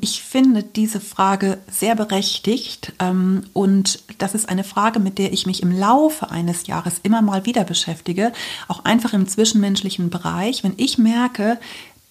[0.01, 5.45] ich finde diese Frage sehr berechtigt ähm, und das ist eine Frage, mit der ich
[5.45, 8.33] mich im Laufe eines Jahres immer mal wieder beschäftige,
[8.67, 10.65] auch einfach im zwischenmenschlichen Bereich.
[10.65, 11.59] Wenn ich merke,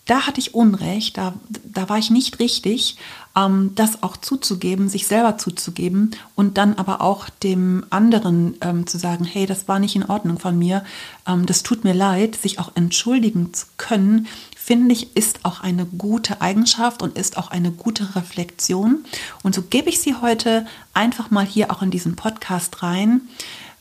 [0.07, 1.33] da hatte ich Unrecht, da,
[1.65, 2.97] da war ich nicht richtig,
[3.35, 8.97] ähm, das auch zuzugeben, sich selber zuzugeben und dann aber auch dem anderen ähm, zu
[8.97, 10.83] sagen, hey, das war nicht in Ordnung von mir,
[11.27, 14.27] ähm, das tut mir leid, sich auch entschuldigen zu können,
[14.67, 19.05] finde ich, ist auch eine gute Eigenschaft und ist auch eine gute Reflexion.
[19.41, 23.21] Und so gebe ich sie heute einfach mal hier auch in diesen Podcast rein.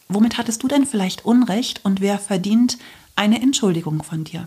[0.08, 2.78] Womit hattest du denn vielleicht Unrecht und wer verdient
[3.16, 4.46] eine Entschuldigung von dir?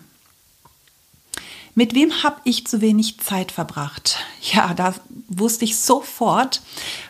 [1.75, 4.19] Mit wem habe ich zu wenig Zeit verbracht?
[4.54, 4.95] Ja, da
[5.28, 6.62] wusste ich sofort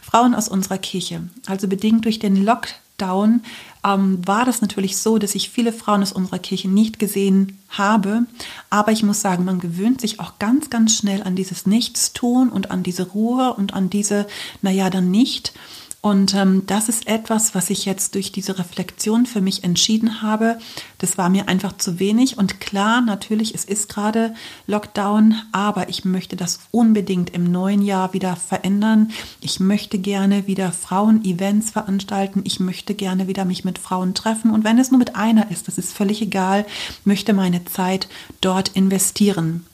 [0.01, 1.21] Frauen aus unserer Kirche.
[1.45, 3.43] Also bedingt durch den Lockdown
[3.83, 8.23] ähm, war das natürlich so, dass ich viele Frauen aus unserer Kirche nicht gesehen habe.
[8.69, 12.71] Aber ich muss sagen, man gewöhnt sich auch ganz, ganz schnell an dieses Nichtstun und
[12.71, 14.27] an diese Ruhe und an diese,
[14.61, 15.53] naja, dann nicht.
[16.01, 20.57] Und ähm, das ist etwas, was ich jetzt durch diese Reflexion für mich entschieden habe.
[20.97, 22.37] Das war mir einfach zu wenig.
[22.37, 24.33] Und klar, natürlich, es ist gerade
[24.65, 29.11] Lockdown, aber ich möchte das unbedingt im neuen Jahr wieder verändern.
[29.41, 32.43] Ich möchte gerne wieder Frauen-Events veranstalten.
[32.45, 34.51] Ich möchte gerne wieder mich mit Frauen treffen.
[34.51, 36.65] Und wenn es nur mit einer ist, das ist völlig egal,
[37.03, 38.07] möchte meine Zeit
[38.39, 39.65] dort investieren.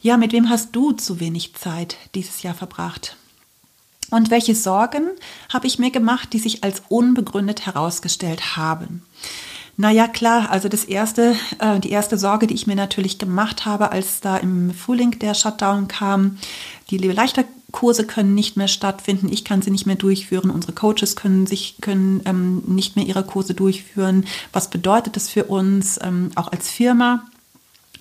[0.00, 3.18] Ja, mit wem hast du zu wenig Zeit dieses Jahr verbracht?
[4.10, 5.10] Und welche Sorgen
[5.52, 9.02] habe ich mir gemacht, die sich als unbegründet herausgestellt haben?
[9.76, 13.90] Naja, klar, also das erste, äh, die erste Sorge, die ich mir natürlich gemacht habe,
[13.90, 16.38] als da im Frühling der Shutdown kam,
[16.90, 20.72] die Liebe leichter Kurse können nicht mehr stattfinden, ich kann sie nicht mehr durchführen, unsere
[20.72, 24.26] Coaches können sich können ähm, nicht mehr ihre Kurse durchführen.
[24.52, 27.24] Was bedeutet das für uns ähm, auch als Firma?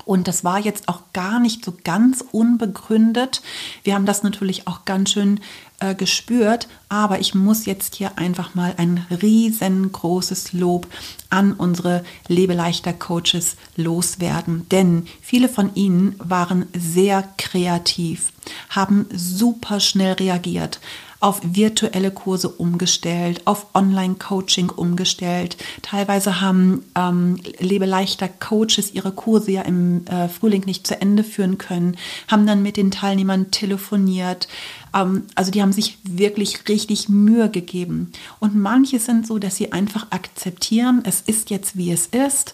[0.06, 3.42] Und das war jetzt auch gar nicht so ganz unbegründet.
[3.84, 5.40] Wir haben das natürlich auch ganz schön
[5.84, 10.88] äh, gespürt, aber ich muss jetzt hier einfach mal ein riesengroßes Lob
[11.30, 18.32] an unsere Lebeleichter Coaches loswerden, denn viele von ihnen waren sehr kreativ,
[18.70, 20.80] haben super schnell reagiert,
[21.24, 25.56] auf virtuelle Kurse umgestellt, auf Online-Coaching umgestellt.
[25.82, 31.58] Teilweise haben ähm, Lebeleichter Coaches ihre Kurse ja im äh, Frühling nicht zu Ende führen
[31.58, 31.96] können,
[32.28, 34.50] haben dann mit den Teilnehmern telefoniert.
[34.94, 38.12] Ähm, also die haben sich wirklich richtig Mühe gegeben.
[38.42, 42.54] Und manche sind so, dass sie einfach akzeptieren, es ist jetzt wie es ist.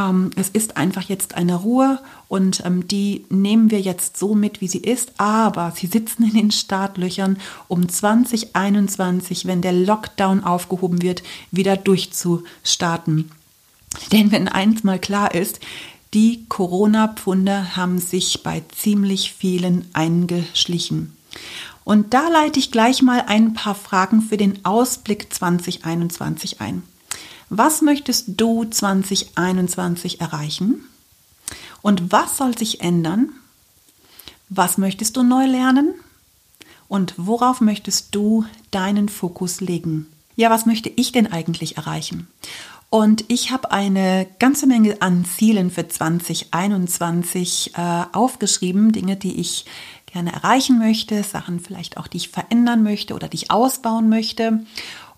[0.00, 4.60] Ähm, es ist einfach jetzt eine Ruhe und ähm, die nehmen wir jetzt so mit,
[4.60, 5.12] wie sie ist.
[5.18, 13.30] Aber sie sitzen in den Startlöchern, um 2021, wenn der Lockdown aufgehoben wird, wieder durchzustarten.
[14.12, 15.60] Denn wenn eins mal klar ist,
[16.14, 21.16] die Corona-Pfunde haben sich bei ziemlich vielen eingeschlichen.
[21.84, 26.82] Und da leite ich gleich mal ein paar Fragen für den Ausblick 2021 ein.
[27.50, 30.84] Was möchtest du 2021 erreichen?
[31.82, 33.30] Und was soll sich ändern?
[34.48, 35.94] Was möchtest du neu lernen?
[36.86, 40.06] Und worauf möchtest du deinen Fokus legen?
[40.36, 42.28] Ja, was möchte ich denn eigentlich erreichen?
[42.88, 49.64] Und ich habe eine ganze Menge an Zielen für 2021 äh, aufgeschrieben, Dinge, die ich
[50.06, 54.64] gerne erreichen möchte, Sachen vielleicht auch, die ich verändern möchte oder die ich ausbauen möchte.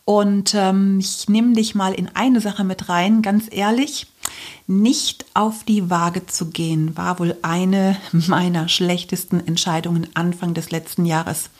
[0.04, 4.06] Und ähm, ich nehme dich mal in eine Sache mit rein, ganz ehrlich.
[4.66, 11.04] Nicht auf die Waage zu gehen, war wohl eine meiner schlechtesten Entscheidungen Anfang des letzten
[11.04, 11.50] Jahres.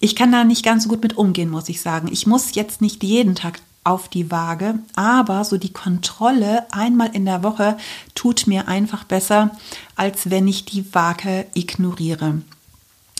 [0.00, 2.08] Ich kann da nicht ganz so gut mit umgehen, muss ich sagen.
[2.10, 7.24] Ich muss jetzt nicht jeden Tag auf die Waage, aber so die Kontrolle einmal in
[7.24, 7.78] der Woche
[8.14, 9.56] tut mir einfach besser,
[9.96, 12.42] als wenn ich die Waage ignoriere.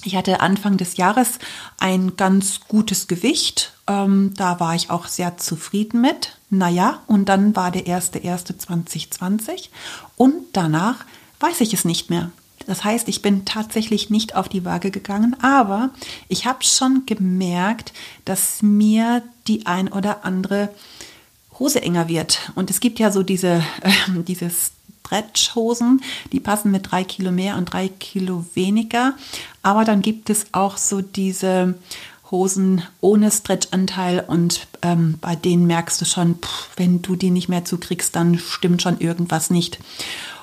[0.09, 1.39] Ich hatte Anfang des Jahres
[1.77, 3.75] ein ganz gutes Gewicht.
[3.87, 6.39] Ähm, da war ich auch sehr zufrieden mit.
[6.49, 9.69] Naja, und dann war der 1.1.2020
[10.17, 11.05] und danach
[11.41, 12.31] weiß ich es nicht mehr.
[12.67, 15.91] Das heißt, ich bin tatsächlich nicht auf die Waage gegangen, aber
[16.29, 17.93] ich habe schon gemerkt,
[18.25, 20.71] dass mir die ein oder andere
[21.59, 22.51] Hose enger wird.
[22.55, 24.71] Und es gibt ja so diese, äh, dieses
[25.09, 29.15] Stretchhosen, die passen mit drei Kilo mehr und drei Kilo weniger.
[29.63, 31.75] Aber dann gibt es auch so diese
[32.31, 37.49] Hosen ohne Stretchanteil und ähm, bei denen merkst du schon, pff, wenn du die nicht
[37.49, 39.79] mehr zukriegst, dann stimmt schon irgendwas nicht.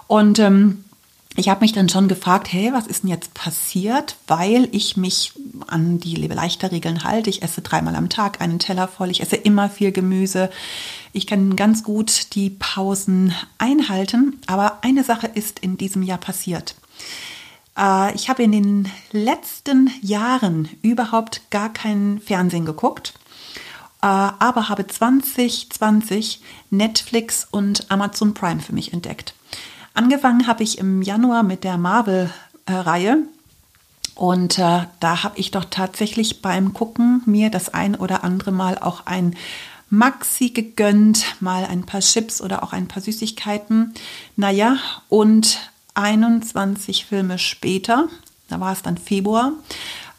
[0.07, 0.83] Und ähm,
[1.37, 5.33] ich habe mich dann schon gefragt, hey, was ist denn jetzt passiert, weil ich mich
[5.67, 7.29] an die Lebeleichter-Regeln halte.
[7.29, 10.49] Ich esse dreimal am Tag einen Teller voll, ich esse immer viel Gemüse.
[11.15, 16.75] Ich kann ganz gut die Pausen einhalten, aber eine Sache ist in diesem Jahr passiert.
[17.77, 23.13] Äh, ich habe in den letzten Jahren überhaupt gar kein Fernsehen geguckt,
[24.01, 29.35] äh, aber habe 2020 Netflix und Amazon Prime für mich entdeckt.
[29.93, 33.19] Angefangen habe ich im Januar mit der Marvel-Reihe.
[34.15, 38.77] Und äh, da habe ich doch tatsächlich beim Gucken mir das ein oder andere Mal
[38.77, 39.35] auch ein
[39.89, 43.93] Maxi gegönnt, mal ein paar Chips oder auch ein paar Süßigkeiten.
[44.35, 44.77] Naja,
[45.09, 48.07] und 21 Filme später,
[48.49, 49.53] da war es dann Februar,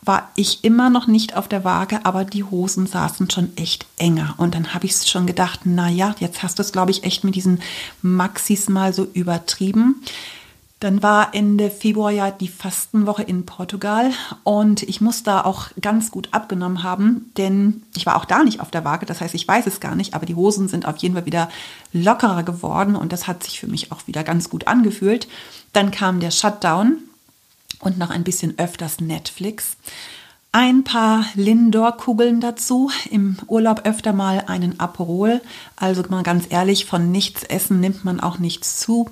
[0.07, 4.35] war ich immer noch nicht auf der Waage, aber die Hosen saßen schon echt enger.
[4.39, 7.25] Und dann habe ich schon gedacht, na ja, jetzt hast du es, glaube ich, echt
[7.25, 7.61] mit diesen
[8.03, 10.03] Maxis mal so übertrieben.
[10.81, 14.11] Dann war Ende Februar ja die Fastenwoche in Portugal
[14.45, 18.61] und ich muss da auch ganz gut abgenommen haben, denn ich war auch da nicht
[18.61, 20.99] auf der Waage, das heißt, ich weiß es gar nicht, aber die Hosen sind auf
[20.99, 21.49] jeden Fall wieder
[21.95, 25.29] lockerer geworden und das hat sich für mich auch wieder ganz gut angefühlt.
[25.73, 26.99] Dann kam der Shutdown
[27.81, 29.79] und noch ein bisschen öfters Netflix.
[30.53, 32.91] Ein paar Lindor-Kugeln dazu.
[33.11, 35.43] Im Urlaub öfter mal einen Aperol.
[35.77, 39.11] Also mal ganz ehrlich, von nichts essen nimmt man auch nichts zu.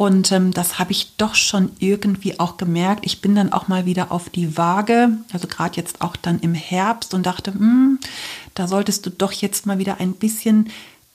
[0.00, 3.04] Und ähm, das habe ich doch schon irgendwie auch gemerkt.
[3.04, 6.54] Ich bin dann auch mal wieder auf die Waage, also gerade jetzt auch dann im
[6.54, 7.98] Herbst und dachte, hm,
[8.54, 10.70] da solltest du doch jetzt mal wieder ein bisschen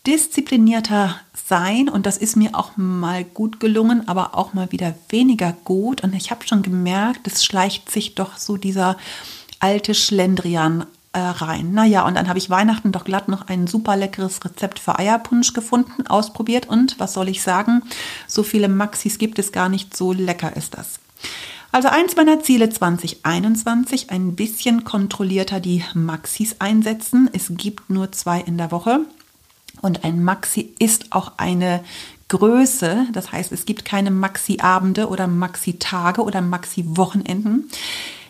[0.06, 5.56] disziplinierter sein und das ist mir auch mal gut gelungen, aber auch mal wieder weniger
[5.64, 8.98] gut und ich habe schon gemerkt, es schleicht sich doch so dieser
[9.60, 10.86] alte Schlendrian
[11.16, 11.72] äh, rein.
[11.72, 15.54] Naja, und dann habe ich Weihnachten doch glatt noch ein super leckeres Rezept für Eierpunsch
[15.54, 17.84] gefunden, ausprobiert und was soll ich sagen,
[18.28, 21.00] so viele Maxis gibt es gar nicht, so lecker ist das.
[21.72, 27.30] Also eins meiner Ziele 2021, ein bisschen kontrollierter die Maxis einsetzen.
[27.34, 29.00] Es gibt nur zwei in der Woche
[29.82, 31.84] und ein Maxi ist auch eine
[32.28, 33.08] Größe.
[33.14, 37.70] Das heißt, es gibt keine Maxi-Abende oder Maxi-Tage oder Maxi-Wochenenden.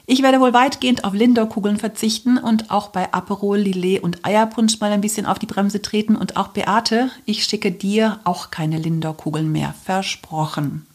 [0.07, 4.91] Ich werde wohl weitgehend auf Lindor-Kugeln verzichten und auch bei Aperol, Lillet und Eierpunsch mal
[4.91, 6.15] ein bisschen auf die Bremse treten.
[6.15, 9.73] Und auch Beate, ich schicke dir auch keine Lindor-Kugeln mehr.
[9.83, 10.85] Versprochen.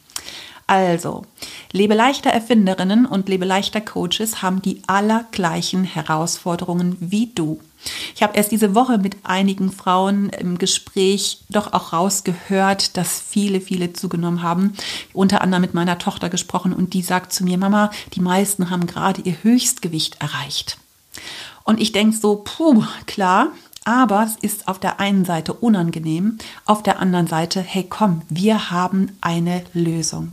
[0.69, 1.25] Also,
[1.73, 7.59] Lebeleichter Erfinderinnen und Lebeleichter Coaches haben die allergleichen Herausforderungen wie du.
[8.15, 13.61] Ich habe erst diese Woche mit einigen Frauen im Gespräch doch auch rausgehört, dass viele,
[13.61, 14.75] viele zugenommen haben.
[15.13, 18.87] Unter anderem mit meiner Tochter gesprochen und die sagt zu mir, Mama, die meisten haben
[18.87, 20.79] gerade ihr Höchstgewicht erreicht.
[21.65, 23.49] Und ich denke so, puh, klar,
[23.85, 28.71] aber es ist auf der einen Seite unangenehm, auf der anderen Seite, hey komm, wir
[28.71, 30.33] haben eine Lösung.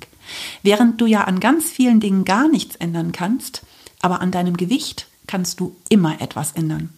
[0.63, 3.61] Während du ja an ganz vielen Dingen gar nichts ändern kannst,
[4.01, 6.89] aber an deinem Gewicht kannst du immer etwas ändern.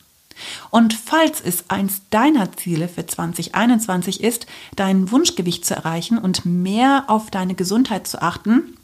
[0.69, 7.05] Und falls es eins deiner Ziele für 2021 ist, dein Wunschgewicht zu erreichen und mehr
[7.07, 8.75] auf deine Gesundheit zu achten,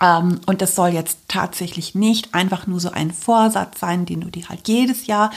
[0.00, 4.30] ähm, und das soll jetzt tatsächlich nicht einfach nur so ein Vorsatz sein, den du
[4.30, 5.30] dir halt jedes Jahr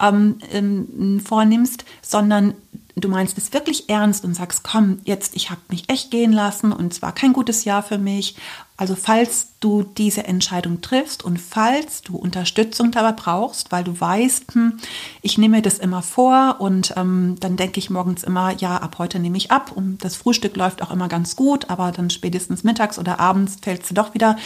[0.00, 2.54] ähm, ähm, vornimmst, sondern
[2.96, 6.72] du meinst es wirklich ernst und sagst, komm, jetzt, ich habe mich echt gehen lassen
[6.72, 8.34] und es war kein gutes Jahr für mich.
[8.78, 14.54] Also falls du diese Entscheidung triffst und falls du Unterstützung dabei brauchst, weil du weißt,
[14.54, 14.78] hm,
[15.20, 19.18] ich nehme das immer vor und ähm, dann denke ich morgens immer, ja, ab heute
[19.18, 23.00] nehme ich ab und das Frühstück läuft auch immer ganz gut, aber dann spätestens mittags
[23.00, 24.36] oder abends fällst du doch wieder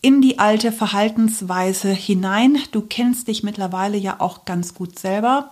[0.00, 2.58] in die alte Verhaltensweise hinein.
[2.70, 5.50] Du kennst dich mittlerweile ja auch ganz gut selber.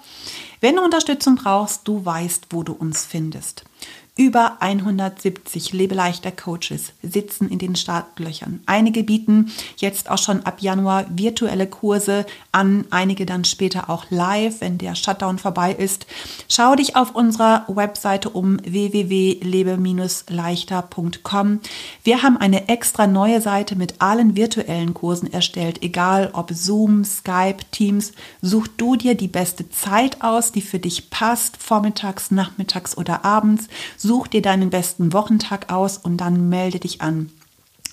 [0.60, 3.64] Wenn du Unterstützung brauchst, du weißt, wo du uns findest.
[4.14, 8.60] Über 170 Lebeleichter Coaches sitzen in den Startlöchern.
[8.66, 14.60] Einige bieten jetzt auch schon ab Januar virtuelle Kurse an, einige dann später auch live,
[14.60, 16.04] wenn der Shutdown vorbei ist.
[16.46, 21.60] Schau dich auf unserer Webseite um www.lebe-leichter.com.
[22.04, 27.60] Wir haben eine extra neue Seite mit allen virtuellen Kursen erstellt, egal ob Zoom, Skype,
[27.70, 28.12] Teams.
[28.42, 33.68] Such du dir die beste Zeit aus, die für dich passt, vormittags, nachmittags oder abends
[34.02, 37.30] Such dir deinen besten Wochentag aus und dann melde dich an.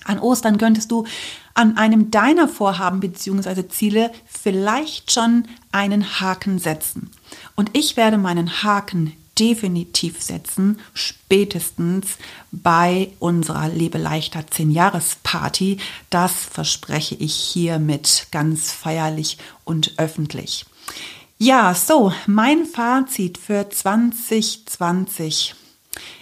[0.06, 1.06] An Ostern könntest du
[1.54, 3.68] an einem deiner Vorhaben bzw.
[3.68, 7.12] Ziele vielleicht schon einen Haken setzen.
[7.56, 12.18] Und ich werde meinen Haken definitiv setzen, spätestens
[12.52, 15.78] bei unserer Lebeleichter 10-Jahres-Party.
[16.10, 20.66] Das verspreche ich hiermit ganz feierlich und öffentlich.
[21.38, 25.54] Ja, so, mein Fazit für 2020.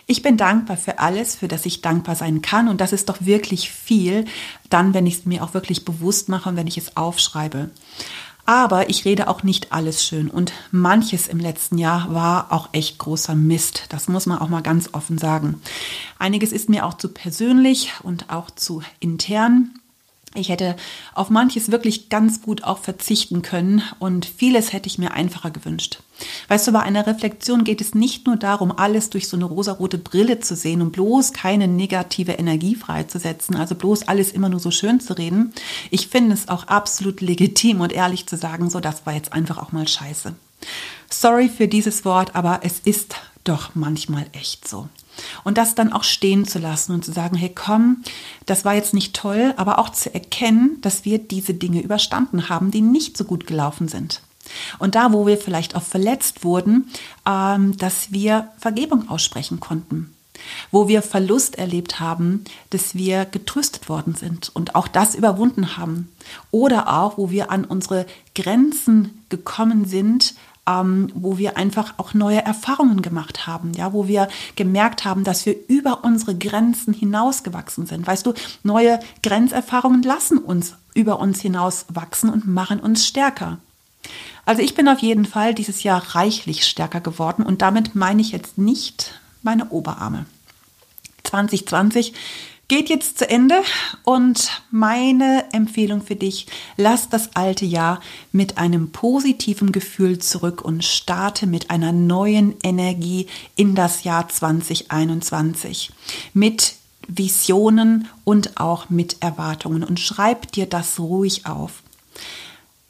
[0.09, 2.69] Ich bin dankbar für alles, für das ich dankbar sein kann.
[2.69, 4.23] Und das ist doch wirklich viel,
[4.69, 7.69] dann, wenn ich es mir auch wirklich bewusst mache und wenn ich es aufschreibe.
[8.45, 10.29] Aber ich rede auch nicht alles schön.
[10.29, 13.87] Und manches im letzten Jahr war auch echt großer Mist.
[13.89, 15.61] Das muss man auch mal ganz offen sagen.
[16.17, 19.73] Einiges ist mir auch zu persönlich und auch zu intern.
[20.33, 20.77] Ich hätte
[21.13, 25.99] auf manches wirklich ganz gut auch verzichten können und vieles hätte ich mir einfacher gewünscht.
[26.47, 29.97] Weißt du, bei einer Reflexion geht es nicht nur darum, alles durch so eine rosarote
[29.97, 34.71] Brille zu sehen und bloß keine negative Energie freizusetzen, also bloß alles immer nur so
[34.71, 35.53] schön zu reden.
[35.91, 39.57] Ich finde es auch absolut legitim und ehrlich zu sagen, so das war jetzt einfach
[39.57, 40.33] auch mal scheiße.
[41.09, 44.89] Sorry für dieses Wort, aber es ist doch manchmal echt so.
[45.43, 48.03] Und das dann auch stehen zu lassen und zu sagen, hey komm,
[48.45, 52.71] das war jetzt nicht toll, aber auch zu erkennen, dass wir diese Dinge überstanden haben,
[52.71, 54.21] die nicht so gut gelaufen sind.
[54.79, 56.89] Und da, wo wir vielleicht auch verletzt wurden,
[57.27, 60.13] ähm, dass wir Vergebung aussprechen konnten.
[60.71, 66.11] Wo wir Verlust erlebt haben, dass wir getröstet worden sind und auch das überwunden haben.
[66.51, 68.05] Oder auch, wo wir an unsere
[68.35, 70.35] Grenzen gekommen sind,
[70.67, 75.45] ähm, wo wir einfach auch neue Erfahrungen gemacht haben, ja, wo wir gemerkt haben, dass
[75.45, 78.05] wir über unsere Grenzen hinausgewachsen sind.
[78.05, 83.59] Weißt du, neue Grenzerfahrungen lassen uns über uns hinaus wachsen und machen uns stärker.
[84.47, 88.31] Also ich bin auf jeden Fall dieses Jahr reichlich stärker geworden und damit meine ich
[88.31, 90.25] jetzt nicht meine Oberarme.
[91.25, 92.13] 2020
[92.69, 93.61] geht jetzt zu Ende
[94.05, 97.99] und meine Empfehlung für dich, lass das alte Jahr
[98.31, 103.27] mit einem positiven Gefühl zurück und starte mit einer neuen Energie
[103.57, 105.91] in das Jahr 2021.
[106.33, 106.75] Mit
[107.09, 111.83] Visionen und auch mit Erwartungen und schreib dir das ruhig auf.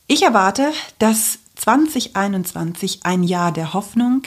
[0.06, 4.24] Ich erwarte, dass 2021 ein Jahr der Hoffnung,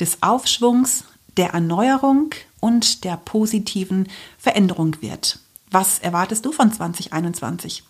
[0.00, 1.04] des Aufschwungs,
[1.36, 2.30] der Erneuerung
[2.60, 5.38] und der positiven Veränderung wird.
[5.70, 7.82] Was erwartest du von 2021?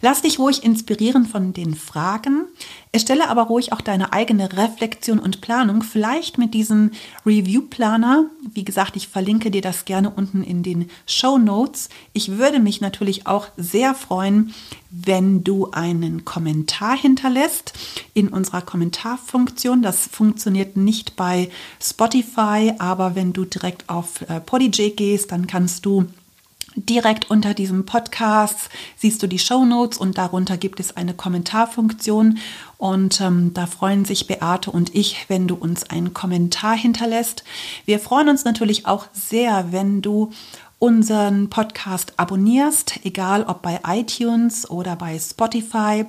[0.00, 2.44] Lass dich ruhig inspirieren von den Fragen.
[2.92, 6.90] Erstelle aber ruhig auch deine eigene Reflexion und Planung, vielleicht mit diesem
[7.24, 8.26] Review-Planer.
[8.52, 11.88] Wie gesagt, ich verlinke dir das gerne unten in den Show Notes.
[12.12, 14.52] Ich würde mich natürlich auch sehr freuen,
[14.90, 17.72] wenn du einen Kommentar hinterlässt
[18.12, 19.80] in unserer Kommentarfunktion.
[19.80, 21.50] Das funktioniert nicht bei
[21.82, 26.06] Spotify, aber wenn du direkt auf äh, Podijay gehst, dann kannst du
[26.74, 32.38] Direkt unter diesem Podcast siehst du die Show Notes und darunter gibt es eine Kommentarfunktion.
[32.78, 37.44] Und ähm, da freuen sich Beate und ich, wenn du uns einen Kommentar hinterlässt.
[37.84, 40.30] Wir freuen uns natürlich auch sehr, wenn du
[40.78, 46.06] unseren Podcast abonnierst, egal ob bei iTunes oder bei Spotify.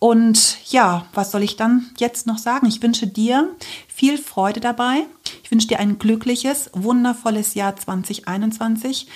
[0.00, 2.66] Und ja, was soll ich dann jetzt noch sagen?
[2.66, 3.48] Ich wünsche dir
[3.86, 5.06] viel Freude dabei.
[5.44, 9.06] Ich wünsche dir ein glückliches, wundervolles Jahr 2021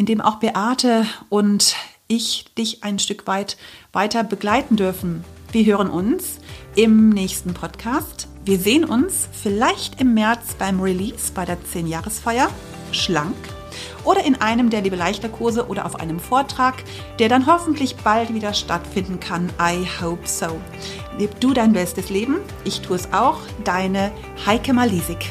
[0.00, 1.76] in dem auch Beate und
[2.08, 3.58] ich dich ein Stück weit
[3.92, 5.24] weiter begleiten dürfen.
[5.52, 6.38] Wir hören uns
[6.74, 8.26] im nächsten Podcast.
[8.46, 12.48] Wir sehen uns vielleicht im März beim Release bei der 10-Jahresfeier.
[12.92, 13.36] Schlank
[14.02, 16.82] oder in einem der Liebe leichter Kurse oder auf einem Vortrag,
[17.18, 19.52] der dann hoffentlich bald wieder stattfinden kann.
[19.60, 20.58] I hope so.
[21.18, 22.36] Leb du dein bestes Leben.
[22.64, 23.36] Ich tue es auch.
[23.64, 24.12] Deine
[24.46, 25.28] Heike Malisik.